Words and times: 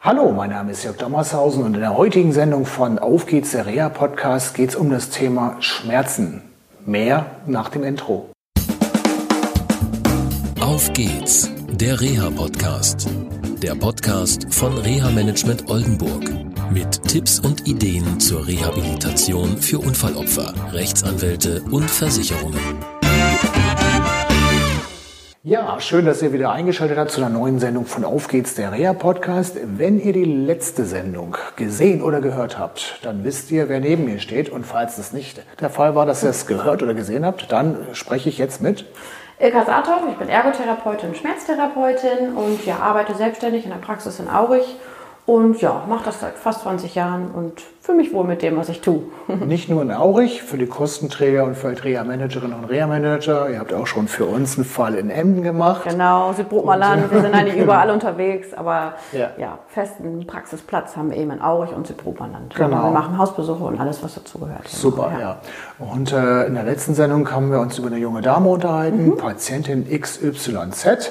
Hallo, 0.00 0.30
mein 0.30 0.50
Name 0.50 0.70
ist 0.70 0.84
Jörg 0.84 0.96
Dommershausen 0.96 1.64
und 1.64 1.74
in 1.74 1.80
der 1.80 1.96
heutigen 1.96 2.32
Sendung 2.32 2.66
von 2.66 3.00
Auf 3.00 3.26
geht's, 3.26 3.50
der 3.50 3.66
Reha-Podcast, 3.66 4.54
geht 4.54 4.68
es 4.68 4.76
um 4.76 4.90
das 4.90 5.10
Thema 5.10 5.56
Schmerzen. 5.58 6.40
Mehr 6.86 7.26
nach 7.48 7.68
dem 7.68 7.82
Intro. 7.82 8.30
Auf 10.60 10.92
geht's, 10.92 11.50
der 11.68 12.00
Reha-Podcast. 12.00 13.08
Der 13.60 13.74
Podcast 13.74 14.46
von 14.54 14.78
Reha-Management 14.78 15.68
Oldenburg. 15.68 16.30
Mit 16.70 17.02
Tipps 17.02 17.40
und 17.40 17.66
Ideen 17.66 18.20
zur 18.20 18.46
Rehabilitation 18.46 19.58
für 19.58 19.80
Unfallopfer, 19.80 20.54
Rechtsanwälte 20.72 21.60
und 21.72 21.90
Versicherungen. 21.90 22.60
Ja, 25.44 25.78
schön, 25.78 26.04
dass 26.04 26.20
ihr 26.20 26.32
wieder 26.32 26.50
eingeschaltet 26.50 26.98
habt 26.98 27.12
zu 27.12 27.20
einer 27.20 27.30
neuen 27.30 27.60
Sendung 27.60 27.86
von 27.86 28.04
Auf 28.04 28.26
geht's, 28.26 28.56
der 28.56 28.72
Reha 28.72 28.92
Podcast. 28.92 29.56
Wenn 29.62 30.00
ihr 30.00 30.12
die 30.12 30.24
letzte 30.24 30.84
Sendung 30.84 31.36
gesehen 31.54 32.02
oder 32.02 32.20
gehört 32.20 32.58
habt, 32.58 32.98
dann 33.02 33.22
wisst 33.22 33.52
ihr, 33.52 33.68
wer 33.68 33.78
neben 33.78 34.04
mir 34.04 34.18
steht. 34.18 34.50
Und 34.50 34.66
falls 34.66 34.96
das 34.96 35.12
nicht 35.12 35.40
der 35.60 35.70
Fall 35.70 35.94
war, 35.94 36.06
dass 36.06 36.24
ihr 36.24 36.30
es 36.30 36.48
gehört 36.48 36.82
oder 36.82 36.92
gesehen 36.92 37.24
habt, 37.24 37.52
dann 37.52 37.86
spreche 37.92 38.28
ich 38.28 38.36
jetzt 38.36 38.60
mit. 38.60 38.84
Ilka 39.38 39.64
Saathoff, 39.64 40.02
ich 40.10 40.16
bin 40.16 40.28
Ergotherapeutin 40.28 41.14
Schmerztherapeutin 41.14 42.34
und 42.34 42.66
ja, 42.66 42.80
arbeite 42.80 43.14
selbstständig 43.14 43.62
in 43.62 43.70
der 43.70 43.78
Praxis 43.78 44.18
in 44.18 44.28
Aurich 44.28 44.76
und 45.28 45.60
ja, 45.60 45.84
mache 45.86 46.06
das 46.06 46.20
seit 46.20 46.38
fast 46.38 46.62
20 46.62 46.94
Jahren 46.94 47.30
und 47.32 47.60
fühle 47.82 47.98
mich 47.98 48.14
wohl 48.14 48.24
mit 48.24 48.40
dem, 48.40 48.56
was 48.56 48.70
ich 48.70 48.80
tue. 48.80 49.02
Nicht 49.46 49.68
nur 49.68 49.82
in 49.82 49.92
Aurich, 49.92 50.42
für 50.42 50.56
die 50.56 50.64
Kostenträger 50.64 51.44
und 51.44 51.54
für 51.54 51.68
Reha-Managerinnen 51.84 52.58
und 52.58 52.64
Reha-Manager. 52.64 53.50
Ihr 53.50 53.58
habt 53.58 53.74
auch 53.74 53.86
schon 53.86 54.08
für 54.08 54.24
uns 54.24 54.56
einen 54.56 54.64
Fall 54.64 54.94
in 54.94 55.10
Emden 55.10 55.42
gemacht. 55.42 55.82
Genau, 55.84 56.32
Südbrotmerland. 56.32 57.12
Wir 57.12 57.20
sind 57.20 57.34
eigentlich 57.34 57.56
überall 57.62 57.90
unterwegs, 57.90 58.54
aber 58.54 58.94
ja. 59.12 59.28
ja. 59.36 59.58
festen 59.68 60.26
Praxisplatz 60.26 60.96
haben 60.96 61.10
wir 61.10 61.18
eben 61.18 61.30
in 61.30 61.42
Aurich 61.42 61.74
und 61.74 61.86
Südbrotmerland. 61.86 62.54
Genau. 62.54 62.84
Wir 62.84 62.90
machen 62.90 63.18
Hausbesuche 63.18 63.64
und 63.64 63.78
alles, 63.78 64.02
was 64.02 64.14
dazugehört. 64.14 64.66
Super, 64.66 65.10
ja. 65.12 65.20
ja. 65.20 65.40
Und 65.78 66.10
äh, 66.10 66.46
in 66.46 66.54
der 66.54 66.64
letzten 66.64 66.94
Sendung 66.94 67.30
haben 67.30 67.50
wir 67.50 67.60
uns 67.60 67.78
über 67.78 67.88
eine 67.88 67.98
junge 67.98 68.22
Dame 68.22 68.48
unterhalten, 68.48 69.08
mhm. 69.08 69.16
Patientin 69.18 69.86
XYZ. 69.90 71.10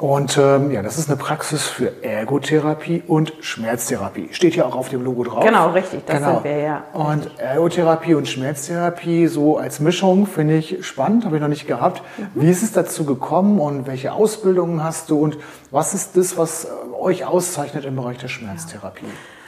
Und 0.00 0.38
ähm, 0.38 0.70
ja, 0.70 0.80
das 0.80 0.96
ist 0.96 1.10
eine 1.10 1.18
Praxis 1.18 1.64
für 1.66 2.02
Ergotherapie 2.02 3.02
und 3.06 3.34
Schmerztherapie. 3.40 4.30
Steht 4.32 4.56
ja 4.56 4.64
auch 4.64 4.74
auf 4.74 4.88
dem 4.88 5.04
Logo 5.04 5.24
drauf. 5.24 5.44
Genau, 5.44 5.68
richtig, 5.72 6.06
das 6.06 6.16
genau. 6.16 6.34
sind 6.34 6.44
wir, 6.44 6.56
ja. 6.56 6.84
Und 6.94 7.38
Ergotherapie 7.38 8.14
und 8.14 8.26
Schmerztherapie 8.26 9.26
so 9.26 9.58
als 9.58 9.78
Mischung 9.78 10.26
finde 10.26 10.56
ich 10.56 10.86
spannend, 10.86 11.26
habe 11.26 11.36
ich 11.36 11.42
noch 11.42 11.48
nicht 11.48 11.66
gehabt. 11.66 12.02
Mhm. 12.16 12.28
Wie 12.34 12.50
ist 12.50 12.62
es 12.62 12.72
dazu 12.72 13.04
gekommen 13.04 13.60
und 13.60 13.86
welche 13.86 14.14
Ausbildungen 14.14 14.82
hast 14.82 15.10
du 15.10 15.18
und 15.18 15.36
was 15.70 15.92
ist 15.92 16.16
das, 16.16 16.38
was 16.38 16.66
euch 16.98 17.26
auszeichnet 17.26 17.84
im 17.84 17.96
Bereich 17.96 18.16
der 18.16 18.28
Schmerztherapie? 18.28 19.04
Ja. 19.04 19.39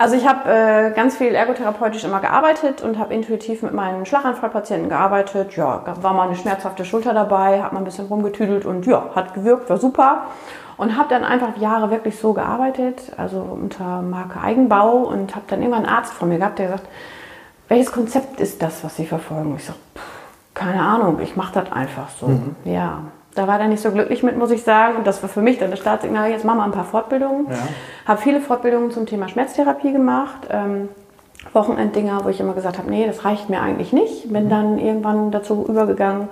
Also 0.00 0.16
ich 0.16 0.26
habe 0.26 0.48
äh, 0.50 0.92
ganz 0.92 1.18
viel 1.18 1.34
ergotherapeutisch 1.34 2.04
immer 2.04 2.20
gearbeitet 2.20 2.80
und 2.80 2.98
habe 2.98 3.12
intuitiv 3.12 3.60
mit 3.60 3.74
meinen 3.74 4.06
Schlaganfallpatienten 4.06 4.88
gearbeitet. 4.88 5.54
Ja, 5.56 5.84
war 6.00 6.14
mal 6.14 6.26
eine 6.26 6.36
schmerzhafte 6.36 6.86
Schulter 6.86 7.12
dabei, 7.12 7.62
habe 7.62 7.74
mal 7.74 7.82
ein 7.82 7.84
bisschen 7.84 8.06
rumgetüdelt 8.06 8.64
und 8.64 8.86
ja, 8.86 9.10
hat 9.14 9.34
gewirkt, 9.34 9.68
war 9.68 9.76
super. 9.76 10.22
Und 10.78 10.96
habe 10.96 11.10
dann 11.10 11.22
einfach 11.22 11.54
Jahre 11.58 11.90
wirklich 11.90 12.18
so 12.18 12.32
gearbeitet, 12.32 13.12
also 13.18 13.40
unter 13.40 14.00
Marke 14.00 14.40
Eigenbau 14.40 15.00
und 15.00 15.36
habe 15.36 15.44
dann 15.48 15.60
immer 15.60 15.76
einen 15.76 15.84
Arzt 15.84 16.14
von 16.14 16.30
mir 16.30 16.38
gehabt, 16.38 16.58
der 16.58 16.68
gesagt, 16.68 16.88
welches 17.68 17.92
Konzept 17.92 18.40
ist 18.40 18.62
das, 18.62 18.82
was 18.82 18.96
Sie 18.96 19.04
verfolgen? 19.04 19.54
Ich 19.58 19.66
so, 19.66 19.74
keine 20.54 20.80
Ahnung, 20.80 21.20
ich 21.20 21.36
mache 21.36 21.60
das 21.60 21.70
einfach 21.72 22.08
so. 22.18 22.28
Mhm. 22.28 22.56
Ja, 22.64 23.02
da 23.34 23.46
war 23.46 23.60
er 23.60 23.68
nicht 23.68 23.82
so 23.82 23.90
glücklich 23.90 24.22
mit, 24.22 24.36
muss 24.36 24.50
ich 24.50 24.62
sagen. 24.62 24.96
Und 24.96 25.06
das 25.06 25.22
war 25.22 25.28
für 25.28 25.42
mich 25.42 25.58
dann 25.58 25.70
das 25.70 25.80
Startsignal, 25.80 26.30
jetzt 26.30 26.44
machen 26.44 26.58
wir 26.58 26.64
ein 26.64 26.72
paar 26.72 26.84
Fortbildungen. 26.84 27.46
Ja. 27.48 27.56
Habe 28.06 28.20
viele 28.20 28.40
Fortbildungen 28.40 28.90
zum 28.90 29.06
Thema 29.06 29.28
Schmerztherapie 29.28 29.92
gemacht. 29.92 30.48
Ähm, 30.50 30.88
Wochenenddinger, 31.52 32.24
wo 32.24 32.28
ich 32.28 32.38
immer 32.38 32.52
gesagt 32.52 32.78
habe, 32.78 32.90
nee, 32.90 33.06
das 33.06 33.24
reicht 33.24 33.48
mir 33.48 33.62
eigentlich 33.62 33.92
nicht. 33.92 34.30
Bin 34.30 34.44
mhm. 34.44 34.50
dann 34.50 34.78
irgendwann 34.78 35.30
dazu 35.30 35.64
übergegangen, 35.66 36.28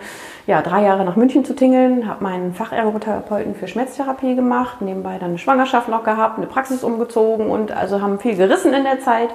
ja, 0.47 0.60
drei 0.60 0.82
Jahre 0.82 1.04
nach 1.04 1.16
München 1.16 1.44
zu 1.44 1.54
tingeln, 1.54 2.06
habe 2.06 2.22
meinen 2.22 2.54
Fachergotherapeuten 2.54 3.54
für 3.54 3.69
Schmerztherapie 3.69 4.34
gemacht, 4.34 4.80
nebenbei 4.80 5.19
dann 5.19 5.30
eine 5.30 5.38
Schwangerschaft 5.38 5.88
noch 5.88 6.04
gehabt, 6.04 6.36
eine 6.36 6.47
Praxis 6.47 6.84
umgezogen 6.84 7.50
und 7.50 7.72
also 7.72 8.03
haben 8.03 8.19
viel 8.19 8.36
gerissen 8.36 8.75
in 8.75 8.84
der 8.84 9.00
Zeit. 9.00 9.30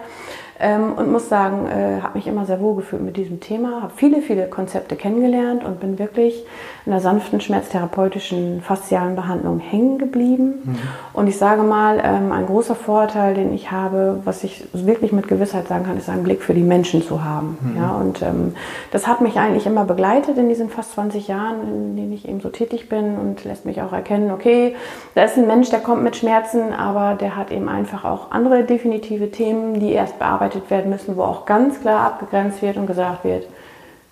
Ähm, 0.64 0.94
und 0.94 1.12
muss 1.12 1.28
sagen, 1.28 1.68
äh, 1.68 2.00
habe 2.02 2.18
mich 2.18 2.26
immer 2.26 2.46
sehr 2.46 2.62
wohl 2.62 2.76
gefühlt 2.78 3.02
mit 3.02 3.18
diesem 3.18 3.42
Thema, 3.42 3.82
habe 3.82 3.92
viele, 3.98 4.22
viele 4.22 4.48
Konzepte 4.48 4.96
kennengelernt 4.96 5.66
und 5.66 5.82
bin 5.82 6.00
wirklich 6.00 6.46
in 6.86 6.94
der 6.94 7.02
sanften 7.02 7.42
schmerztherapeutischen 7.42 8.62
faszialen 8.62 9.18
Behandlung 9.18 9.60
hängen 9.60 9.98
geblieben. 9.98 10.62
Mhm. 10.64 10.78
Und 11.12 11.28
ich 11.28 11.38
sage 11.38 11.64
mal, 11.64 12.02
ähm, 12.02 12.32
ein 12.32 12.46
großer 12.46 12.76
Vorteil, 12.76 13.34
den 13.34 13.54
ich 13.54 13.72
habe, 13.72 14.22
was 14.24 14.46
ich 14.46 14.66
wirklich 14.72 15.12
mit 15.12 15.28
Gewissheit 15.28 15.68
sagen 15.68 15.84
kann, 15.84 15.98
ist 15.98 16.08
einen 16.08 16.24
Blick 16.24 16.42
für 16.42 16.54
die 16.54 16.64
Menschen 16.64 17.04
zu 17.04 17.26
haben. 17.26 17.58
Mhm. 17.62 17.78
Ja, 17.78 17.92
und 17.96 18.22
ähm, 18.22 18.56
das 18.92 19.06
hat 19.06 19.20
mich 19.20 19.38
eigentlich 19.38 19.66
immer 19.66 19.84
begleitet 19.84 20.38
in 20.38 20.48
diesen 20.48 20.70
fast 20.70 20.94
20 20.94 21.28
Jahren, 21.28 21.62
in 21.68 21.96
denen 21.98 22.14
ich 22.14 22.26
eben 22.26 22.40
so 22.40 22.48
tätig 22.48 22.88
bin 22.88 23.18
und 23.18 23.44
lässt 23.44 23.66
mich 23.66 23.82
auch 23.82 23.92
erkennen, 23.92 24.32
okay, 24.32 24.76
da 25.14 25.24
ist 25.24 25.38
ein 25.38 25.46
Mensch, 25.46 25.70
der 25.72 25.80
kommt 25.80 26.04
mit 26.04 26.16
Schmerzen, 26.16 26.72
aber 26.72 27.16
der 27.16 27.36
hat 27.36 27.52
eben 27.52 27.68
einfach 27.68 28.06
auch 28.06 28.32
andere 28.32 28.64
definitive 28.64 29.30
Themen, 29.30 29.82
die 29.82 29.92
erst 29.92 30.20
bearbeitet 30.20 30.53
bearbeitet 30.54 30.70
werden 30.70 30.90
müssen, 30.90 31.18
wo 31.18 31.24
auch 31.24 31.46
ganz 31.46 31.82
klar 31.82 32.06
abgegrenzt 32.06 32.62
wird 32.62 32.78
und 32.78 32.88
gesagt 32.88 33.24
wird, 33.24 33.48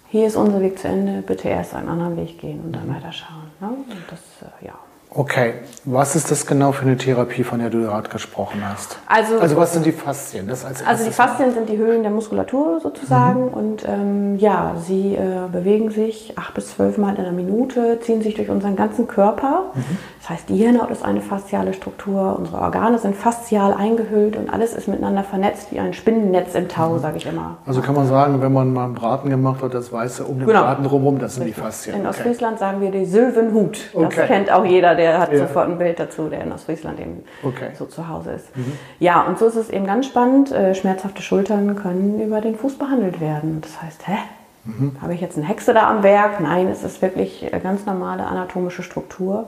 hier 0.10 0.28
ist 0.28 0.36
unser 0.36 0.60
Weg 0.60 0.78
zu 0.78 0.88
Ende, 0.88 1.22
bitte 1.22 1.48
erst 1.48 1.74
einen 1.74 1.88
anderen 1.88 2.18
Weg 2.18 2.40
gehen 2.40 2.62
und 2.66 2.76
dann 2.76 2.88
mhm. 2.88 2.96
weiter 2.96 3.12
schauen. 3.12 3.50
Ne? 3.60 3.70
Das, 4.10 4.20
äh, 4.42 4.66
ja. 4.66 4.74
Okay, 5.14 5.56
was 5.84 6.16
ist 6.16 6.32
das 6.32 6.46
genau 6.46 6.72
für 6.72 6.84
eine 6.84 6.96
Therapie, 6.96 7.44
von 7.44 7.60
der 7.60 7.70
du 7.70 7.82
gerade 7.82 8.10
gesprochen 8.10 8.62
hast? 8.66 8.98
Also, 9.08 9.40
also 9.40 9.58
was 9.58 9.74
sind 9.74 9.86
die 9.86 9.92
Faszien? 9.92 10.48
Das 10.48 10.64
als 10.64 10.86
also 10.86 11.04
die 11.04 11.12
Faszien 11.12 11.54
sind 11.54 11.68
die 11.68 11.76
Höhlen 11.76 12.02
der 12.02 12.12
Muskulatur 12.12 12.80
sozusagen 12.80 13.48
mhm. 13.48 13.54
und 13.54 13.86
ähm, 13.86 14.38
ja, 14.38 14.76
sie 14.82 15.16
äh, 15.16 15.50
bewegen 15.52 15.92
sich 15.92 16.38
acht 16.38 16.54
bis 16.54 16.76
zwölf 16.76 16.98
Mal 16.98 17.16
in 17.16 17.26
einer 17.26 17.34
Minute, 17.34 18.00
ziehen 18.00 18.22
sich 18.22 18.36
durch 18.36 18.50
unseren 18.50 18.78
ganzen 18.78 19.08
Körper. 19.08 19.72
Mhm. 19.74 19.98
Das 20.22 20.30
heißt, 20.30 20.50
die 20.50 20.56
Hirnhaut 20.56 20.92
ist 20.92 21.04
eine 21.04 21.20
fasziale 21.20 21.74
Struktur, 21.74 22.38
unsere 22.38 22.62
Organe 22.62 23.00
sind 23.00 23.16
faszial 23.16 23.74
eingehüllt 23.74 24.38
und 24.38 24.54
alles 24.54 24.74
ist 24.74 24.88
miteinander 24.88 25.24
vernetzt 25.24 25.72
wie 25.72 25.80
ein 25.80 25.96
Spinnennetz 25.96 26.54
im 26.54 26.68
Tau, 26.68 27.00
sage 27.00 27.18
ich 27.18 27.26
immer. 27.26 27.58
Also 27.66 27.82
kann 27.82 27.96
man 27.96 28.06
sagen, 28.06 28.40
wenn 28.40 28.54
man 28.54 28.72
mal 28.72 28.86
einen 28.86 28.94
Braten 28.94 29.32
gemacht 29.32 29.64
hat, 29.64 29.74
das 29.74 29.92
Weiße 29.92 30.24
um 30.24 30.38
den 30.38 30.46
genau. 30.46 30.62
Braten 30.62 30.84
drumherum, 30.84 31.18
das 31.18 31.36
sind 31.36 31.48
die 31.48 31.54
Faszien. 31.54 31.96
In 31.96 32.06
Ostfriesland 32.06 32.58
okay. 32.58 32.60
sagen 32.60 32.82
wir 32.82 32.92
die 32.92 33.06
Sylvenhut. 33.06 33.90
Das 33.96 34.04
okay. 34.04 34.28
kennt 34.28 34.52
auch 34.52 34.64
jeder, 34.64 34.94
der 34.94 35.20
hat 35.20 35.34
ja. 35.34 35.40
sofort 35.40 35.70
ein 35.70 35.80
Bild 35.80 36.00
dazu, 36.00 36.30
der 36.30 36.44
in 36.44 36.52
Ostfriesland 36.52 37.00
eben 37.00 37.24
okay. 37.42 37.70
so 37.74 37.86
zu 37.86 38.08
Hause 38.08 38.34
ist. 38.34 38.56
Mhm. 38.56 38.74
Ja, 39.00 39.24
und 39.24 39.40
so 39.40 39.48
ist 39.48 39.56
es 39.56 39.72
eben 39.72 39.88
ganz 39.88 40.06
spannend. 40.06 40.52
Äh, 40.52 40.76
schmerzhafte 40.76 41.24
Schultern 41.24 41.76
können 41.76 42.22
über 42.22 42.42
den 42.42 42.56
Fuß 42.56 42.78
behandelt 42.78 43.22
werden. 43.22 43.62
Das 43.62 43.82
heißt, 43.82 44.08
hä? 44.08 44.18
Mhm. 44.66 44.98
Habe 45.02 45.16
ich 45.16 45.22
jetzt 45.22 45.36
eine 45.36 45.48
Hexe 45.48 45.74
da 45.74 45.90
am 45.90 46.04
Werk? 46.04 46.40
Nein, 46.40 46.68
es 46.68 46.84
ist 46.84 47.02
wirklich 47.02 47.50
ganz 47.64 47.88
normale 47.88 48.28
anatomische 48.28 48.84
Struktur. 48.84 49.48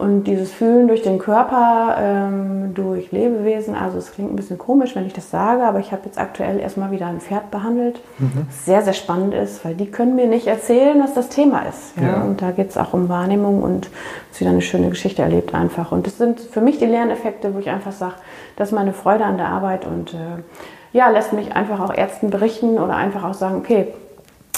Und 0.00 0.24
dieses 0.24 0.50
Fühlen 0.50 0.88
durch 0.88 1.02
den 1.02 1.18
Körper, 1.18 1.96
ähm, 1.98 2.72
durch 2.72 3.12
Lebewesen, 3.12 3.74
also 3.74 3.98
es 3.98 4.12
klingt 4.12 4.32
ein 4.32 4.36
bisschen 4.36 4.56
komisch, 4.56 4.96
wenn 4.96 5.06
ich 5.06 5.12
das 5.12 5.30
sage, 5.30 5.62
aber 5.62 5.78
ich 5.78 5.92
habe 5.92 6.02
jetzt 6.06 6.18
aktuell 6.18 6.58
erstmal 6.58 6.90
wieder 6.90 7.06
ein 7.06 7.20
Pferd 7.20 7.50
behandelt, 7.50 8.00
mhm. 8.18 8.46
was 8.48 8.64
sehr, 8.64 8.80
sehr 8.80 8.94
spannend 8.94 9.34
ist, 9.34 9.62
weil 9.62 9.74
die 9.74 9.90
können 9.90 10.16
mir 10.16 10.26
nicht 10.26 10.46
erzählen, 10.46 10.98
was 11.02 11.12
das 11.12 11.28
Thema 11.28 11.66
ist. 11.68 11.98
Ja? 12.00 12.08
Ja. 12.08 12.22
Und 12.22 12.40
da 12.40 12.50
geht 12.50 12.70
es 12.70 12.78
auch 12.78 12.94
um 12.94 13.10
Wahrnehmung 13.10 13.62
und 13.62 13.90
es 14.32 14.40
wieder 14.40 14.48
eine 14.48 14.62
schöne 14.62 14.88
Geschichte 14.88 15.20
erlebt 15.20 15.54
einfach. 15.54 15.92
Und 15.92 16.06
das 16.06 16.16
sind 16.16 16.40
für 16.40 16.62
mich 16.62 16.78
die 16.78 16.86
Lerneffekte, 16.86 17.54
wo 17.54 17.58
ich 17.58 17.68
einfach 17.68 17.92
sage, 17.92 18.14
das 18.56 18.68
ist 18.68 18.74
meine 18.74 18.94
Freude 18.94 19.26
an 19.26 19.36
der 19.36 19.48
Arbeit 19.48 19.86
und 19.86 20.14
äh, 20.14 20.42
ja, 20.92 21.10
lässt 21.10 21.34
mich 21.34 21.52
einfach 21.52 21.78
auch 21.78 21.92
Ärzten 21.94 22.30
berichten 22.30 22.78
oder 22.78 22.96
einfach 22.96 23.22
auch 23.24 23.34
sagen, 23.34 23.56
okay, 23.56 23.88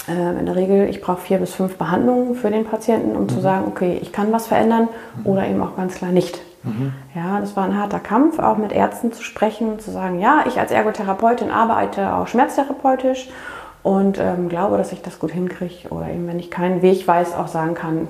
in 0.07 0.45
der 0.45 0.55
Regel, 0.55 0.89
ich 0.89 1.01
brauche 1.01 1.21
vier 1.21 1.37
bis 1.37 1.53
fünf 1.53 1.77
Behandlungen 1.77 2.35
für 2.35 2.49
den 2.49 2.65
Patienten, 2.65 3.15
um 3.15 3.23
mhm. 3.23 3.29
zu 3.29 3.39
sagen, 3.39 3.65
okay, 3.67 3.99
ich 4.01 4.11
kann 4.11 4.31
was 4.31 4.47
verändern 4.47 4.89
mhm. 5.17 5.25
oder 5.25 5.47
eben 5.47 5.61
auch 5.61 5.77
ganz 5.77 5.95
klar 5.95 6.11
nicht. 6.11 6.41
Mhm. 6.63 6.93
Ja, 7.15 7.39
das 7.39 7.55
war 7.55 7.65
ein 7.65 7.77
harter 7.77 7.99
Kampf, 7.99 8.39
auch 8.39 8.57
mit 8.57 8.71
Ärzten 8.71 9.13
zu 9.13 9.23
sprechen, 9.23 9.79
zu 9.79 9.91
sagen, 9.91 10.19
ja, 10.19 10.43
ich 10.47 10.59
als 10.59 10.71
Ergotherapeutin 10.71 11.51
arbeite 11.51 12.13
auch 12.15 12.27
schmerztherapeutisch 12.27 13.29
und 13.81 14.17
ähm, 14.17 14.49
glaube, 14.49 14.77
dass 14.77 14.91
ich 14.91 15.01
das 15.01 15.19
gut 15.19 15.31
hinkriege 15.31 15.89
oder 15.89 16.07
eben, 16.09 16.27
wenn 16.27 16.39
ich 16.39 16.49
keinen 16.49 16.81
Weg 16.81 17.07
weiß, 17.07 17.35
auch 17.35 17.47
sagen 17.47 17.73
kann, 17.73 18.07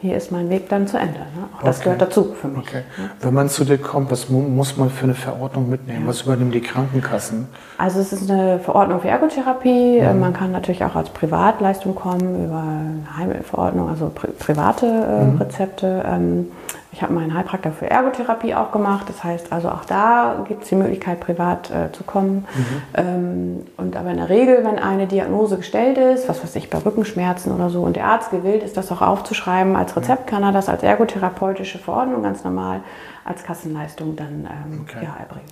hier 0.00 0.16
ist 0.16 0.32
mein 0.32 0.48
Weg 0.48 0.68
dann 0.70 0.86
zu 0.86 0.96
Ende. 0.96 1.18
Ne? 1.18 1.48
Auch 1.56 1.62
das 1.62 1.76
okay. 1.76 1.84
gehört 1.84 2.02
dazu 2.02 2.34
für 2.40 2.48
mich. 2.48 2.66
Okay. 2.66 2.82
Ne? 2.96 3.10
Wenn 3.20 3.34
man 3.34 3.48
zu 3.48 3.64
dir 3.64 3.76
kommt, 3.76 4.10
was 4.10 4.30
muss 4.30 4.76
man 4.76 4.88
für 4.88 5.04
eine 5.04 5.14
Verordnung 5.14 5.68
mitnehmen? 5.68 6.02
Ja. 6.02 6.08
Was 6.08 6.22
übernehmen 6.22 6.50
die 6.50 6.62
Krankenkassen? 6.62 7.48
Also 7.76 8.00
es 8.00 8.12
ist 8.12 8.30
eine 8.30 8.58
Verordnung 8.60 9.00
für 9.00 9.08
Ergotherapie. 9.08 9.98
Ja. 9.98 10.14
Man 10.14 10.32
kann 10.32 10.52
natürlich 10.52 10.82
auch 10.84 10.96
als 10.96 11.10
Privatleistung 11.10 11.94
kommen 11.94 12.46
über 12.46 12.62
eine 12.62 13.16
Heilverordnung, 13.16 13.90
also 13.90 14.10
pri 14.14 14.28
private 14.28 14.86
äh, 14.86 15.24
mhm. 15.24 15.38
Rezepte. 15.38 16.02
Ähm, 16.06 16.46
Ich 16.92 17.02
habe 17.02 17.12
meinen 17.12 17.34
Heilpraktiker 17.34 17.72
für 17.72 17.88
Ergotherapie 17.88 18.54
auch 18.54 18.72
gemacht. 18.72 19.08
Das 19.08 19.22
heißt, 19.22 19.52
also 19.52 19.68
auch 19.68 19.84
da 19.84 20.44
gibt 20.48 20.64
es 20.64 20.70
die 20.70 20.74
Möglichkeit, 20.74 21.20
privat 21.20 21.70
äh, 21.70 21.92
zu 21.92 22.02
kommen. 22.02 22.46
Mhm. 22.54 22.82
Ähm, 22.94 23.66
und 23.76 23.96
aber 23.96 24.10
in 24.10 24.16
der 24.16 24.28
Regel, 24.28 24.64
wenn 24.64 24.78
eine 24.78 25.06
Diagnose 25.06 25.56
gestellt 25.56 25.98
ist, 25.98 26.28
was 26.28 26.42
weiß 26.42 26.56
ich, 26.56 26.68
bei 26.68 26.78
Rückenschmerzen 26.78 27.52
oder 27.52 27.70
so, 27.70 27.82
und 27.82 27.94
der 27.94 28.06
Arzt 28.06 28.30
gewillt 28.30 28.64
ist, 28.64 28.76
das 28.76 28.90
auch 28.90 29.02
aufzuschreiben, 29.02 29.76
als 29.76 29.96
Rezept 29.96 30.26
kann 30.26 30.42
er 30.42 30.52
das 30.52 30.68
als 30.68 30.82
ergotherapeutische 30.82 31.78
Verordnung 31.78 32.22
ganz 32.22 32.42
normal 32.42 32.80
als 33.24 33.44
Kassenleistung 33.44 34.16
dann 34.16 34.48
ähm, 34.50 34.80
okay. 34.82 35.04
ja, 35.04 35.16
erbringen. 35.20 35.46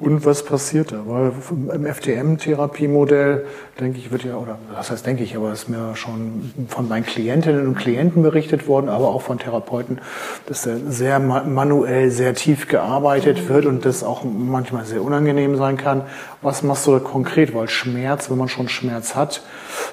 Und 0.00 0.26
was 0.26 0.44
passiert 0.44 0.90
da? 0.90 1.02
Weil 1.06 1.30
im 1.72 1.86
FDM-Therapiemodell, 1.86 3.46
denke 3.78 3.98
ich, 3.98 4.10
wird 4.10 4.24
ja, 4.24 4.36
oder 4.36 4.58
was 4.74 4.90
heißt 4.90 5.06
denke 5.06 5.22
ich, 5.22 5.36
aber 5.36 5.52
es 5.52 5.62
ist 5.62 5.68
mir 5.68 5.94
schon 5.94 6.52
von 6.66 6.88
meinen 6.88 7.06
Klientinnen 7.06 7.68
und 7.68 7.76
Klienten 7.76 8.24
berichtet 8.24 8.66
worden, 8.66 8.88
aber 8.88 9.08
auch 9.08 9.22
von 9.22 9.38
Therapeuten, 9.38 10.00
dass 10.46 10.62
da 10.62 10.72
sehr 10.88 11.20
manuell, 11.20 12.10
sehr 12.10 12.34
tief 12.34 12.66
gearbeitet 12.66 13.48
wird 13.48 13.66
und 13.66 13.84
das 13.84 14.02
auch 14.02 14.24
manchmal 14.24 14.84
sehr 14.84 15.00
unangenehm 15.00 15.56
sein 15.56 15.76
kann. 15.76 16.02
Was 16.42 16.64
machst 16.64 16.88
du 16.88 16.92
da 16.92 16.98
konkret? 16.98 17.54
Weil 17.54 17.68
Schmerz, 17.68 18.28
wenn 18.30 18.38
man 18.38 18.48
schon 18.48 18.68
Schmerz 18.68 19.14
hat, 19.14 19.42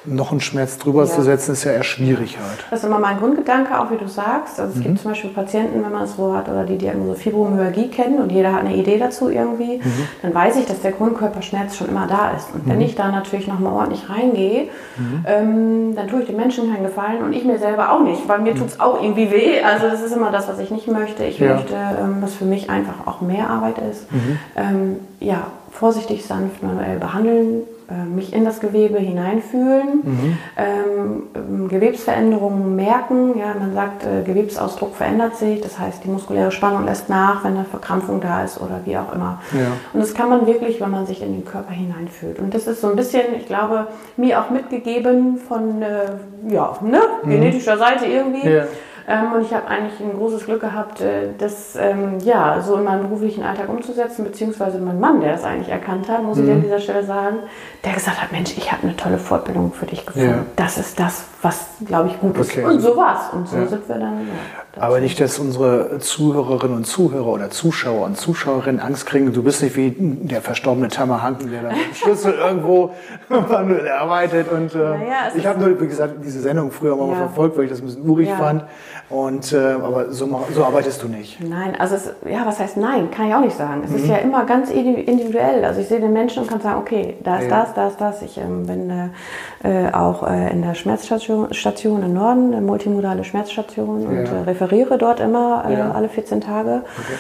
noch 0.04 0.32
einen 0.32 0.42
Schmerz 0.42 0.80
drüber 0.80 1.06
ja. 1.06 1.12
zu 1.12 1.22
setzen, 1.22 1.52
ist 1.52 1.64
ja 1.64 1.74
eher 1.74 1.84
schwierig 1.84 2.40
halt. 2.40 2.66
Das 2.72 2.80
ist 2.80 2.86
immer 2.86 3.00
mein 3.00 3.20
Grundgedanke, 3.20 3.80
auch 3.80 3.92
wie 3.92 3.98
du 3.98 4.08
sagst. 4.08 4.60
Also 4.60 4.74
es 4.74 4.80
mhm. 4.80 4.84
gibt 4.84 5.00
zum 5.00 5.12
Beispiel 5.12 5.30
Patienten, 5.30 5.84
wenn 5.84 5.92
man 5.92 6.06
es 6.06 6.16
so 6.16 6.36
hat, 6.36 6.50
oder 6.50 6.66
die 6.66 6.78
Diagnose 6.80 7.20
Fibromyalgie 7.20 7.90
kennen 7.90 8.20
und 8.20 8.32
jeder 8.32 8.52
hat 8.52 8.62
eine 8.62 8.76
Idee 8.76 8.98
dazu 8.98 9.30
irgendwie. 9.30 9.78
Mhm 9.78 9.91
mhm. 9.98 10.08
dann 10.22 10.34
weiß 10.34 10.58
ich, 10.58 10.66
dass 10.66 10.82
der 10.82 10.92
Grundkörperschmerz 10.92 11.76
schon 11.76 11.90
immer 11.90 12.08
da 12.08 12.32
ist. 12.32 12.54
Und 12.54 12.68
wenn 12.68 12.78
mhm. 12.78 12.82
ich 12.82 12.96
da 12.96 13.12
natürlich 13.12 13.48
nochmal 13.48 13.74
ordentlich 13.74 14.10
reingehe, 14.10 14.70
mhm. 14.98 15.26
ähm, 15.28 15.96
dann 15.96 16.08
tue 16.08 16.22
ich 16.22 16.28
den 16.28 16.38
Menschen 16.38 16.72
keinen 16.72 16.84
Gefallen 16.84 17.24
und 17.24 17.34
ich 17.34 17.44
mir 17.44 17.60
selber 17.60 17.92
auch 17.92 18.02
nicht, 18.02 18.28
weil 18.28 18.40
mir 18.40 18.54
mhm. 18.54 18.60
tut 18.60 18.68
es 18.68 18.80
auch 18.80 19.02
irgendwie 19.02 19.32
weh. 19.32 19.62
Also 19.62 19.88
das 19.88 20.02
ist 20.02 20.16
immer 20.16 20.32
das, 20.32 20.48
was 20.48 20.60
ich 20.60 20.72
nicht 20.72 20.88
möchte. 20.88 21.24
Ich 21.24 21.40
ja. 21.40 21.56
möchte, 21.56 21.74
ähm, 21.74 22.18
was 22.22 22.34
für 22.34 22.46
mich 22.46 22.70
einfach 22.70 23.06
auch 23.08 23.22
mehr 23.22 23.50
Arbeit 23.50 23.76
ist. 23.90 24.12
Mhm. 24.12 24.40
Ähm, 24.56 25.00
ja, 25.20 25.48
vorsichtig, 25.72 26.26
sanft, 26.26 26.64
manuell 26.64 27.00
behandeln, 27.00 27.64
mich 28.06 28.34
in 28.34 28.46
das 28.46 28.60
Gewebe 28.60 29.00
hineinfühlen, 29.00 30.02
mhm. 30.04 30.38
ähm, 30.58 31.70
Gewebsveränderungen 31.70 32.76
merken. 32.76 33.38
Ja, 33.38 33.54
man 33.60 33.74
sagt, 33.74 34.06
äh, 34.06 34.24
Gewebsausdruck 34.24 34.96
verändert 34.96 35.36
sich, 35.36 35.62
das 35.62 35.80
heißt, 35.80 36.04
die 36.04 36.10
muskuläre 36.10 36.52
Spannung 36.52 36.86
lässt 36.86 37.10
nach, 37.10 37.44
wenn 37.44 37.56
eine 37.56 37.66
Verkrampfung 37.66 38.22
da 38.22 38.44
ist 38.44 38.60
oder 38.60 38.82
wie 38.86 38.98
auch 38.98 39.14
immer. 39.14 39.42
Ja. 39.54 39.68
Und 39.94 40.00
das 40.00 40.14
kann 40.14 40.30
man 40.30 40.48
wirklich, 40.48 40.82
wenn 40.82 40.92
man 40.92 41.06
sich 41.06 41.22
in 41.22 41.34
den 41.34 41.46
Körper 41.46 41.72
hineinfühlt. 41.72 42.40
Und 42.40 42.54
das 42.54 42.68
ist 42.68 42.82
so 42.82 42.90
ein 42.90 42.96
bisschen, 42.96 43.36
ich 43.38 43.48
glaube, 43.48 43.88
mir 44.18 44.42
auch 44.42 44.50
mitgegeben 44.50 45.38
von 45.38 45.82
äh, 45.82 46.54
ja, 46.54 46.78
ne, 46.82 47.02
mhm. 47.24 47.30
genetischer 47.30 47.78
Seite 47.78 48.06
irgendwie. 48.06 48.48
Ja 48.48 48.66
ähm, 49.12 49.34
und 49.34 49.42
ich 49.42 49.54
habe 49.54 49.68
eigentlich 49.68 50.00
ein 50.00 50.14
großes 50.14 50.46
Glück 50.46 50.62
gehabt, 50.62 51.02
äh, 51.02 51.30
das 51.38 51.76
ähm, 51.76 52.20
ja, 52.24 52.62
so 52.62 52.76
in 52.76 52.84
meinem 52.86 53.02
beruflichen 53.02 53.44
Alltag 53.44 53.68
umzusetzen, 53.68 54.24
beziehungsweise 54.24 54.80
mein 54.80 55.00
Mann, 55.00 55.20
der 55.20 55.34
das 55.34 55.44
eigentlich 55.44 55.68
erkannt 55.68 56.08
hat, 56.08 56.24
muss 56.24 56.38
mhm. 56.38 56.46
ich 56.46 56.52
an 56.52 56.62
dieser 56.62 56.80
Stelle 56.80 57.04
sagen, 57.04 57.40
der 57.84 57.94
gesagt 57.94 58.22
hat, 58.22 58.32
Mensch, 58.32 58.54
ich 58.56 58.72
habe 58.72 58.84
eine 58.84 58.96
tolle 58.96 59.18
Fortbildung 59.18 59.74
für 59.74 59.86
dich 59.86 60.06
gefunden. 60.06 60.30
Ja. 60.30 60.46
Das 60.56 60.78
ist 60.78 60.98
das, 60.98 61.26
was, 61.42 61.66
glaube 61.86 62.10
ich, 62.10 62.20
gut 62.20 62.38
okay. 62.38 62.62
ist. 62.62 62.66
Und 62.66 62.80
so 62.80 62.96
war's. 62.96 63.34
Und 63.34 63.50
so 63.50 63.58
ja. 63.58 63.68
sind 63.68 63.90
wir 63.90 63.96
dann. 63.96 64.28
Ja, 64.76 64.82
Aber 64.82 65.02
nicht, 65.02 65.20
dass 65.20 65.40
unsere 65.40 66.00
Zuhörerinnen 66.00 66.78
und 66.78 66.86
Zuhörer 66.86 67.28
oder 67.28 67.50
Zuschauer 67.50 68.06
und 68.06 68.18
Zuschauerinnen 68.18 68.80
Angst 68.80 69.08
kriegen, 69.08 69.34
du 69.34 69.44
bist 69.44 69.62
nicht 69.62 69.76
wie 69.76 69.94
der 69.98 70.42
verstorbene 70.42 70.88
Tammer 70.88 71.22
Hanken, 71.22 71.52
der 71.52 71.64
da 71.64 71.70
im 71.70 71.94
Schlüssel 71.94 72.34
irgendwo 72.48 72.92
arbeitet. 73.30 74.52
Und 74.52 74.74
äh, 74.74 74.78
naja, 74.78 75.32
ich 75.36 75.46
habe 75.46 75.60
nur, 75.60 75.82
wie 75.82 75.88
gesagt, 75.88 76.16
diese 76.24 76.40
Sendung 76.40 76.72
früher 76.72 76.96
mal 76.96 77.16
verfolgt, 77.16 77.58
weil 77.58 77.66
ich 77.66 77.72
das 77.72 77.82
ein 77.82 77.86
bisschen 77.86 78.08
urig 78.08 78.30
fand. 78.30 78.64
Und, 79.10 79.52
äh, 79.52 79.58
aber 79.58 80.12
so, 80.12 80.46
so, 80.54 80.64
arbeitest 80.64 81.04
du 81.04 81.10
nicht. 81.10 81.42
Nein, 81.42 81.76
also 81.78 81.96
es, 81.96 82.14
ja, 82.30 82.46
was 82.46 82.60
heißt 82.60 82.78
nein? 82.78 83.12
Kann 83.12 83.28
ich 83.28 83.36
auch 83.36 83.42
nicht 83.42 83.58
sagen. 83.58 83.82
Es 83.84 83.92
mhm. 83.92 83.98
ist 83.98 84.08
ja 84.08 84.18
immer 84.18 84.46
ganz 84.46 84.70
individuell. 84.70 85.66
Also 85.66 85.82
ich 85.82 85.88
sehe 85.88 86.00
den 86.00 86.14
Menschen 86.14 86.44
und 86.44 86.50
kann 86.50 86.62
sagen, 86.62 86.80
okay, 86.80 87.18
da 87.24 87.40
ist 87.40 87.50
ja. 87.50 87.62
das, 87.62 87.74
da 87.74 87.88
ist 87.88 88.00
das. 88.00 88.22
Ich 88.22 88.38
ähm, 88.38 88.66
bin 88.66 88.90
äh, 88.90 89.88
äh, 89.88 89.92
auch 89.92 90.26
äh, 90.26 90.52
in 90.52 90.62
der 90.62 90.76
Schmerzstation 90.76 91.54
Station 91.54 92.04
im 92.04 92.14
Norden, 92.14 92.54
eine 92.54 92.62
multimodale 92.62 93.26
Schmerzstation 93.26 94.06
und 94.08 94.26
ja. 94.26 94.32
Äh, 94.32 94.42
referiere 94.44 94.98
dort 94.98 95.20
immer 95.20 95.66
äh, 95.68 95.74
ja. 95.74 95.92
alle 95.92 96.08
14 96.08 96.40
Tage. 96.40 96.84
Okay. 96.98 97.18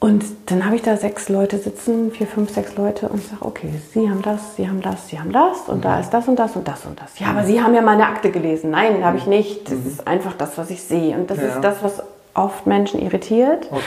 Und 0.00 0.24
dann 0.46 0.64
habe 0.64 0.76
ich 0.76 0.82
da 0.82 0.96
sechs 0.96 1.28
Leute 1.28 1.58
sitzen, 1.58 2.12
vier, 2.12 2.28
fünf, 2.28 2.50
sechs 2.50 2.76
Leute 2.76 3.08
und 3.08 3.20
sage, 3.20 3.44
okay, 3.44 3.72
Sie 3.92 4.08
haben 4.08 4.22
das, 4.22 4.54
Sie 4.54 4.68
haben 4.68 4.80
das, 4.80 5.08
Sie 5.08 5.18
haben 5.18 5.32
das 5.32 5.68
und 5.68 5.78
mhm. 5.78 5.82
da 5.82 5.98
ist 5.98 6.10
das 6.10 6.28
und 6.28 6.38
das 6.38 6.54
und 6.54 6.68
das 6.68 6.84
und 6.84 7.00
das. 7.00 7.18
Ja, 7.18 7.28
aber 7.28 7.42
Sie 7.42 7.60
haben 7.60 7.74
ja 7.74 7.82
meine 7.82 8.06
Akte 8.06 8.30
gelesen. 8.30 8.70
Nein, 8.70 9.04
habe 9.04 9.16
ich 9.16 9.24
mhm. 9.24 9.30
nicht. 9.30 9.66
Das 9.66 9.78
mhm. 9.78 9.86
ist 9.88 10.06
einfach 10.06 10.34
das, 10.34 10.56
was 10.56 10.70
ich 10.70 10.82
sehe. 10.84 11.16
Und 11.16 11.30
das 11.30 11.38
ja. 11.38 11.46
ist 11.48 11.60
das, 11.62 11.82
was 11.82 12.00
oft 12.34 12.66
Menschen 12.66 13.02
irritiert. 13.02 13.66
Okay. 13.72 13.82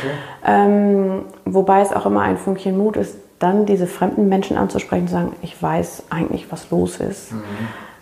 Ähm, 0.46 1.24
wobei 1.46 1.80
es 1.80 1.94
auch 1.94 2.06
immer 2.06 2.22
ein 2.22 2.38
Fünkchen 2.38 2.78
Mut 2.78 2.98
ist, 2.98 3.16
dann 3.40 3.66
diese 3.66 3.88
fremden 3.88 4.28
Menschen 4.28 4.58
anzusprechen 4.58 5.04
und 5.04 5.08
zu 5.08 5.13
sagen, 5.13 5.36
ich 5.42 5.63
weiß 5.63 6.04
eigentlich, 6.10 6.52
was 6.52 6.69
los 6.72 6.98
ist. 6.98 7.31
Mhm 7.31 7.42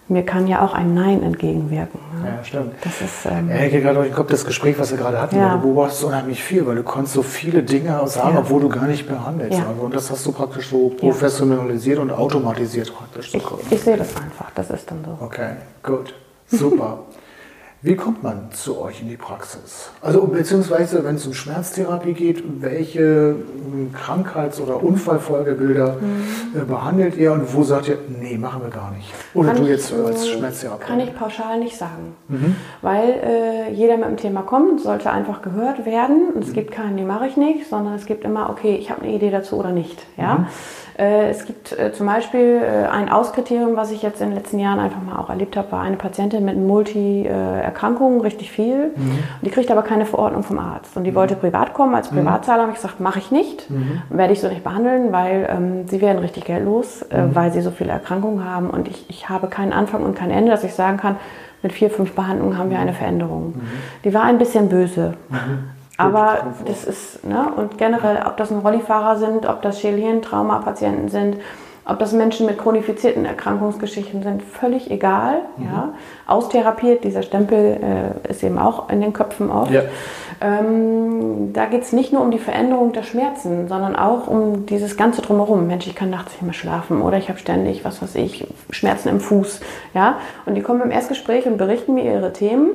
mir 0.10 0.24
kann 0.24 0.48
ja 0.48 0.66
auch 0.66 0.74
ein 0.74 0.94
Nein 0.94 1.22
entgegenwirken. 1.24 2.00
Ja, 2.24 2.38
ja 2.38 2.44
stimmt. 2.44 2.74
Das 2.84 3.02
ist, 3.02 3.26
ähm, 3.26 3.50
ja, 3.50 3.64
ich 3.64 3.72
gehe 3.72 3.82
gerade 3.82 3.96
durch 3.96 4.08
den 4.08 4.16
Kopf, 4.16 4.32
das 4.32 4.46
Gespräch, 4.46 4.78
was 4.80 4.92
wir 4.92 4.98
gerade 4.98 5.22
hatten, 5.22 5.38
ja. 5.38 5.56
du 5.56 5.62
beobachtest 5.62 6.04
unheimlich 6.04 6.44
viel, 6.44 6.66
weil 6.66 6.76
du 6.76 6.84
konntest 6.84 7.14
so 7.14 7.22
viele 7.22 7.64
Dinge 7.64 8.02
sagen, 8.08 8.34
ja. 8.34 8.40
obwohl 8.40 8.62
du 8.62 8.70
gar 8.70 8.88
nicht 8.88 9.08
behandelst. 9.08 9.60
Ja. 9.60 9.68
Also, 9.68 9.82
und 9.82 9.96
das 9.96 10.10
hast 10.10 10.26
du 10.26 10.32
praktisch 10.32 10.70
so 10.70 10.90
professionalisiert 10.90 12.00
und 12.00 12.12
automatisiert 12.12 12.94
praktisch. 12.94 13.34
Ich, 13.34 13.44
ich 13.72 13.82
sehe 13.82 13.98
das 13.98 14.16
einfach, 14.16 14.52
das 14.56 14.70
ist 14.72 14.90
dann 14.90 15.04
so. 15.06 15.26
Okay, 15.26 15.52
gut, 15.84 16.14
super. 16.48 17.00
Wie 17.82 17.96
kommt 17.96 18.24
man 18.24 18.52
zu 18.52 18.82
euch 18.82 19.02
in 19.02 19.08
die 19.08 19.16
Praxis? 19.16 19.90
Also 20.02 20.28
beziehungsweise, 20.28 21.06
wenn 21.06 21.16
es 21.16 21.26
um 21.26 21.34
Schmerztherapie 21.34 22.12
geht, 22.12 22.44
welche 22.62 23.36
hm, 23.36 23.94
Krankheits- 23.94 24.60
oder 24.60 24.84
Unfallfolgebilder 24.84 25.96
mhm. 26.02 26.60
äh, 26.60 26.66
behandelt 26.66 27.16
ihr 27.16 27.32
und 27.32 27.54
wo 27.56 27.64
sagt 27.64 27.88
ihr, 27.88 27.98
nee, 28.10 28.38
machen 28.38 28.64
wir 28.64 28.70
gar 28.70 28.92
nicht? 28.92 29.14
Oder 29.34 29.54
kann 29.54 29.64
du 29.64 29.70
jetzt 29.70 29.94
ich, 29.94 30.06
als 30.06 30.28
Schmerztherapeut? 30.28 30.88
Kann 30.88 31.00
ich 31.00 31.16
pauschal 31.16 31.58
nicht 31.60 31.78
sagen, 31.78 32.16
mhm. 32.28 32.58
weil 32.82 33.12
äh, 33.24 33.72
jeder 33.72 33.96
mit 33.96 34.08
dem 34.08 34.18
Thema 34.18 34.42
kommt, 34.42 34.82
sollte 34.82 35.10
einfach 35.10 35.42
gehört 35.42 35.86
werden. 35.86 36.32
Und 36.36 36.44
es 36.44 36.50
mhm. 36.50 36.56
gibt 36.56 36.72
keinen, 36.72 36.96
nee, 36.96 37.06
mache 37.06 37.28
ich 37.28 37.38
nicht, 37.38 37.70
sondern 37.70 37.94
es 37.94 38.06
gibt 38.06 38.26
immer, 38.26 38.50
okay, 38.50 38.76
ich 38.76 38.92
habe 38.92 39.04
eine 39.04 39.14
Idee 39.14 39.32
dazu 39.32 39.56
oder 39.56 39.72
nicht. 39.72 40.06
Ja? 40.18 40.40
Mhm. 40.40 40.48
Äh, 41.00 41.30
es 41.30 41.46
gibt 41.46 41.72
äh, 41.80 41.94
zum 41.94 42.08
Beispiel 42.08 42.62
äh, 42.62 42.88
ein 42.88 43.08
Auskriterium, 43.08 43.78
was 43.78 43.90
ich 43.92 44.02
jetzt 44.02 44.20
in 44.20 44.30
den 44.30 44.36
letzten 44.36 44.60
Jahren 44.60 44.80
einfach 44.80 45.02
mal 45.02 45.18
auch 45.18 45.30
erlebt 45.30 45.56
habe, 45.56 45.72
war 45.72 45.82
eine 45.82 45.96
Patientin 45.96 46.44
mit 46.44 46.58
Multi-Erkrankungen, 47.70 48.22
richtig 48.22 48.52
viel. 48.52 48.92
Mhm. 48.96 49.20
Die 49.42 49.50
kriegt 49.50 49.72
aber 49.72 49.84
keine 49.84 50.06
Verordnung 50.06 50.44
vom 50.44 50.60
Arzt. 50.60 50.98
Und 50.98 51.04
die 51.04 51.12
mhm. 51.12 51.16
wollte 51.16 51.36
privat 51.36 51.74
kommen. 51.74 51.96
Als 51.96 52.12
mhm. 52.12 52.18
Privatzahler 52.18 52.64
habe 52.64 52.72
ich 52.72 52.78
gesagt, 52.78 53.00
mache 53.00 53.20
ich 53.20 53.32
nicht. 53.32 53.70
Mhm. 53.70 54.02
Werde 54.10 54.34
ich 54.34 54.42
so 54.42 54.48
nicht 54.48 54.64
behandeln, 54.64 55.12
weil 55.12 55.48
ähm, 55.50 55.88
sie 55.88 56.02
werden 56.02 56.20
richtig 56.20 56.46
geldlos, 56.46 57.04
äh, 57.04 57.22
mhm. 57.22 57.36
weil 57.36 57.52
sie 57.52 57.62
so 57.62 57.72
viele 57.72 57.92
Erkrankungen 57.92 58.44
haben. 58.44 58.70
Und 58.70 58.88
ich, 58.88 59.10
ich 59.10 59.30
habe 59.30 59.48
keinen 59.48 59.74
Anfang 59.74 60.04
und 60.04 60.16
kein 60.16 60.32
Ende, 60.32 60.52
dass 60.52 60.64
ich 60.64 60.74
sagen 60.74 60.98
kann, 60.98 61.18
mit 61.62 61.74
vier, 61.74 61.90
fünf 61.90 62.14
Behandlungen 62.14 62.58
haben 62.58 62.70
wir 62.70 62.80
eine 62.80 62.94
Veränderung. 62.94 63.48
Mhm. 63.56 63.62
Die 64.04 64.14
war 64.14 64.24
ein 64.24 64.38
bisschen 64.38 64.70
böse. 64.70 65.16
Aber 65.98 66.54
das 66.66 66.86
ist, 66.86 67.26
ne, 67.26 67.52
und 67.58 67.78
generell, 67.78 68.24
ob 68.26 68.38
das 68.38 68.52
ein 68.52 68.60
Rollifahrer 68.60 69.18
sind, 69.18 69.46
ob 69.46 69.62
das 69.62 69.82
Schädelhirntrauma-Patienten 69.82 71.10
sind, 71.10 71.36
ob 71.90 72.00
das 72.00 72.14
Menschen 72.14 72.46
mit 72.46 72.58
chronifizierten 72.58 73.26
Erkrankungsgeschichten 73.26 74.22
sind, 74.24 74.44
völlig 74.44 74.92
egal. 74.92 75.42
Mhm. 75.58 75.66
Ja. 75.66 75.94
Austherapiert, 76.28 77.04
dieser 77.04 77.24
Stempel 77.24 78.14
äh, 78.28 78.30
ist 78.30 78.44
eben 78.44 78.60
auch 78.60 78.90
in 78.90 79.02
den 79.02 79.14
Köpfen 79.14 79.50
oft. 79.50 79.72
Ja. 79.72 79.82
Ähm, 80.42 81.52
da 81.52 81.66
geht 81.66 81.82
es 81.82 81.92
nicht 81.92 82.14
nur 82.14 82.22
um 82.22 82.32
die 82.32 82.40
Veränderung 82.40 82.94
der 82.94 83.04
Schmerzen, 83.04 83.68
sondern 83.68 83.96
auch 83.96 84.28
um 84.28 84.66
dieses 84.68 84.96
Ganze 84.96 85.22
drumherum. 85.22 85.68
Mensch, 85.68 85.88
ich 85.88 85.96
kann 85.96 86.10
nachts 86.10 86.34
nicht 86.34 86.44
mehr 86.44 86.54
schlafen 86.54 87.02
oder 87.02 87.18
ich 87.18 87.28
habe 87.28 87.40
ständig, 87.40 87.84
was 87.84 88.02
weiß 88.02 88.16
ich, 88.16 88.48
Schmerzen 88.70 89.10
im 89.10 89.20
Fuß. 89.20 89.60
Ja. 89.94 90.18
Und 90.46 90.56
die 90.56 90.62
kommen 90.62 90.82
im 90.82 90.92
Erstgespräch 90.92 91.46
und 91.48 91.58
berichten 91.58 91.96
mir 91.96 92.06
ihre 92.06 92.32
Themen. 92.34 92.70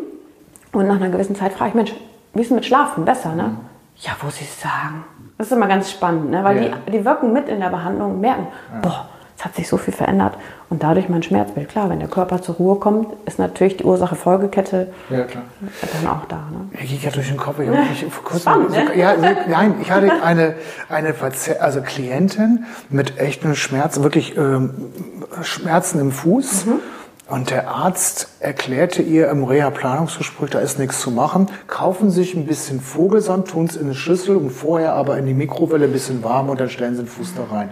Und 0.73 0.88
nach 0.88 0.97
einer 0.97 1.11
gewissen 1.11 1.37
Zeit 1.37 1.52
frage 1.52 1.71
ich, 1.71 1.75
Mensch, 1.75 1.94
wie 2.35 2.42
ist 2.42 2.50
mit 2.50 2.66
Schlafen? 2.66 3.04
Besser, 3.04 3.35
ne? 3.35 3.42
Mhm. 3.44 3.74
Ja, 3.97 4.13
wo 4.21 4.31
sie 4.31 4.45
sagen. 4.45 5.05
Das 5.39 5.49
ist 5.49 5.53
immer 5.53 5.69
ganz 5.69 5.91
spannend, 5.91 6.31
ne? 6.31 6.43
weil 6.45 6.57
yeah. 6.57 6.77
die, 6.87 6.93
die 6.93 7.05
wirken 7.05 7.33
mit 7.33 7.49
in 7.49 7.61
der 7.61 7.69
Behandlung, 7.69 8.21
merken, 8.21 8.49
ja. 8.73 8.81
boah, 8.81 9.09
es 9.37 9.45
hat 9.45 9.55
sich 9.57 9.69
so 9.69 9.77
viel 9.77 9.93
verändert. 9.93 10.37
Und 10.71 10.83
dadurch 10.83 11.09
mein 11.09 11.23
Schmerzbild. 11.23 11.69
Klar, 11.69 11.91
wenn 11.91 11.99
der 12.01 12.09
Körper 12.09 12.41
zur 12.41 12.57
Ruhe 12.57 12.77
kommt, 12.77 13.09
ist 13.27 13.39
natürlich 13.39 13.77
die 13.77 13.85
Ursache-Folgekette 13.85 14.93
ja, 15.11 15.19
dann 15.19 16.11
auch 16.11 16.25
da. 16.27 16.37
Ne? 16.51 16.69
Ich 16.83 16.91
gehe 16.91 16.99
ja 16.99 17.11
durch 17.11 17.29
den 17.29 17.37
Kopf. 17.37 17.59
Ich 17.59 17.69
habe 17.69 17.79
mich 17.79 18.05
vor 18.07 18.25
kurzem, 18.25 18.41
Spannend, 18.41 18.71
so, 18.73 18.81
ne? 18.81 18.97
ja, 18.97 19.15
nein, 19.49 19.77
ich 19.81 19.91
hatte 19.91 20.23
eine, 20.23 20.55
eine 20.89 21.15
also 21.61 21.83
Klientin 21.83 22.65
mit 22.89 23.19
echten 23.19 23.55
Schmerzen, 23.55 24.03
wirklich 24.03 24.37
ähm, 24.37 24.93
Schmerzen 25.43 26.01
im 26.01 26.13
Fuß. 26.13 26.67
Mhm 26.67 26.81
und 27.28 27.50
der 27.50 27.69
Arzt 27.69 28.28
erklärte 28.40 29.00
ihr 29.00 29.31
im 29.31 29.45
Reha-Planungsgespräch, 29.45 30.50
da 30.50 30.61
ist 30.61 30.78
nichts 30.78 31.00
zu 31.00 31.11
machen. 31.11 31.49
Kaufen 31.66 32.11
Sie 32.11 32.23
sich 32.23 32.35
ein 32.35 32.47
bisschen 32.47 32.81
Vogelsand, 32.81 33.49
tun 33.49 33.64
es 33.64 33.76
in 33.76 33.87
eine 33.87 33.95
Schüssel 33.95 34.37
und 34.37 34.50
vorher 34.50 34.93
aber 34.93 35.16
in 35.16 35.25
die 35.25 35.35
Mikrowelle 35.35 35.87
ein 35.87 35.93
bisschen 35.93 36.23
warm 36.23 36.50
und 36.50 36.61
dann 36.61 36.69
stellen 36.69 36.97
Sie 36.97 37.02
den 37.02 37.09
Fuß 37.09 37.35
da 37.35 37.45
rein. 37.54 37.71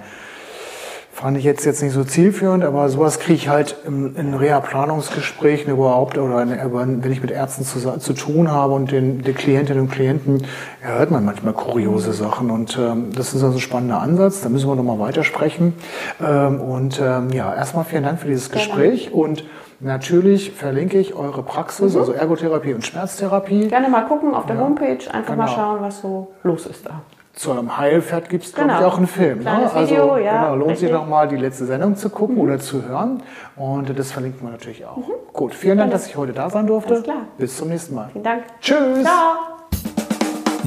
Fand 1.23 1.39
ich 1.39 1.45
jetzt, 1.45 1.65
jetzt 1.65 1.81
nicht 1.85 1.93
so 1.93 2.03
zielführend, 2.03 2.65
aber 2.65 2.89
sowas 2.89 3.21
kriege 3.21 3.35
ich 3.35 3.49
halt 3.49 3.77
im, 3.87 4.17
in 4.17 4.35
Reha-Planungsgesprächen 4.35 5.73
überhaupt 5.73 6.19
oder 6.19 6.43
in, 6.43 6.51
wenn 6.51 7.13
ich 7.13 7.23
mit 7.23 7.31
Ärzten 7.31 7.65
zu, 7.65 7.79
zu 7.99 8.13
tun 8.13 8.51
habe 8.51 8.73
und 8.73 8.91
den, 8.91 9.23
den 9.23 9.35
Klientinnen 9.37 9.85
und 9.85 9.93
Klienten, 9.93 10.45
ja, 10.83 10.99
hört 10.99 11.13
man 11.13 11.25
manchmal 11.25 11.53
kuriose 11.53 12.13
Sachen 12.13 12.51
und 12.51 12.77
ähm, 12.77 13.13
das 13.15 13.35
ist 13.35 13.45
also 13.45 13.59
ein 13.59 13.61
spannender 13.61 14.01
Ansatz, 14.01 14.41
da 14.41 14.49
müssen 14.49 14.69
wir 14.69 14.75
nochmal 14.75 14.99
weitersprechen. 14.99 15.75
Ähm, 16.21 16.61
und 16.61 17.01
ähm, 17.01 17.31
ja, 17.31 17.55
erstmal 17.55 17.85
vielen 17.85 18.03
Dank 18.03 18.19
für 18.19 18.27
dieses 18.27 18.51
Gespräch 18.51 19.13
und 19.13 19.45
Natürlich 19.85 20.53
verlinke 20.53 21.01
ich 21.01 21.13
eure 21.13 21.43
Praxis, 21.43 21.95
mhm. 21.95 21.99
also 21.99 22.13
Ergotherapie 22.13 22.73
und 22.73 22.87
Schmerztherapie. 22.87 23.67
Gerne 23.67 23.89
mal 23.89 24.03
gucken 24.03 24.33
auf 24.33 24.47
der 24.47 24.55
ja. 24.55 24.63
Homepage, 24.63 25.13
einfach 25.13 25.33
genau. 25.33 25.39
mal 25.39 25.49
schauen, 25.49 25.81
was 25.81 26.01
so 26.01 26.33
los 26.45 26.67
ist 26.67 26.87
da. 26.87 27.03
Zu 27.35 27.53
einem 27.53 27.79
Heilpferd 27.79 28.29
gibt 28.29 28.45
es, 28.45 28.53
genau. 28.53 28.67
glaube 28.67 28.83
ich, 28.83 28.93
auch 28.93 28.99
einen 28.99 29.07
Film. 29.07 29.43
Ne? 29.43 29.71
Also 29.73 29.91
Video, 29.91 30.19
ja, 30.19 30.45
genau, 30.45 30.57
lohnt 30.57 30.77
sich 30.77 30.91
nochmal 30.91 31.29
die 31.29 31.37
letzte 31.37 31.65
Sendung 31.65 31.97
zu 31.97 32.11
gucken 32.11 32.37
mhm. 32.37 32.43
oder 32.43 32.59
zu 32.59 32.87
hören. 32.87 33.23
Und 33.57 33.99
das 33.99 34.13
verlinken 34.13 34.47
wir 34.47 34.51
natürlich 34.51 34.85
auch. 34.85 34.99
Mhm. 34.99 35.13
Gut, 35.33 35.55
vielen 35.55 35.79
Dank, 35.79 35.93
dass 35.93 36.07
ich 36.07 36.17
heute 36.17 36.35
da 36.35 36.51
sein 36.51 36.67
durfte. 36.67 36.93
Alles 36.93 37.05
klar. 37.05 37.23
Bis 37.39 37.57
zum 37.57 37.69
nächsten 37.69 37.95
Mal. 37.95 38.11
Vielen 38.13 38.25
Dank. 38.25 38.45
Tschüss. 38.61 39.03
Ciao. 39.03 39.53